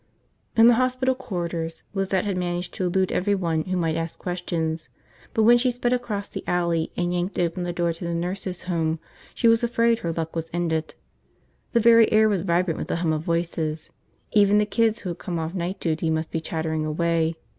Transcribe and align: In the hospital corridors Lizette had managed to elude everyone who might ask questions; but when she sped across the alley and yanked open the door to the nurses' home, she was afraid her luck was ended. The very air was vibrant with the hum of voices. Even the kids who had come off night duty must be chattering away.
In 0.55 0.65
the 0.65 0.73
hospital 0.81 1.13
corridors 1.13 1.83
Lizette 1.93 2.25
had 2.25 2.35
managed 2.35 2.73
to 2.73 2.85
elude 2.87 3.11
everyone 3.11 3.65
who 3.65 3.77
might 3.77 3.95
ask 3.95 4.17
questions; 4.17 4.89
but 5.35 5.43
when 5.43 5.59
she 5.59 5.69
sped 5.69 5.93
across 5.93 6.27
the 6.27 6.43
alley 6.47 6.91
and 6.97 7.13
yanked 7.13 7.37
open 7.37 7.61
the 7.61 7.71
door 7.71 7.93
to 7.93 8.03
the 8.05 8.15
nurses' 8.15 8.63
home, 8.63 8.97
she 9.35 9.47
was 9.47 9.63
afraid 9.63 9.99
her 9.99 10.11
luck 10.11 10.35
was 10.35 10.49
ended. 10.51 10.95
The 11.73 11.79
very 11.81 12.11
air 12.11 12.27
was 12.27 12.41
vibrant 12.41 12.79
with 12.79 12.87
the 12.87 12.95
hum 12.95 13.13
of 13.13 13.21
voices. 13.21 13.91
Even 14.31 14.57
the 14.57 14.65
kids 14.65 15.01
who 15.01 15.09
had 15.09 15.19
come 15.19 15.37
off 15.37 15.53
night 15.53 15.79
duty 15.79 16.09
must 16.09 16.31
be 16.31 16.39
chattering 16.41 16.83
away. 16.83 17.35